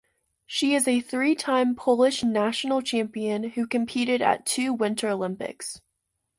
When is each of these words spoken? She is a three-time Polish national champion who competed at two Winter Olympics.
She 0.47 0.73
is 0.73 0.87
a 0.87 0.99
three-time 0.99 1.75
Polish 1.75 2.23
national 2.23 2.81
champion 2.81 3.51
who 3.51 3.67
competed 3.67 4.19
at 4.19 4.47
two 4.47 4.73
Winter 4.73 5.09
Olympics. 5.09 5.79